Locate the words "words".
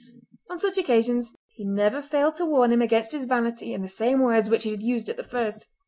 4.21-4.49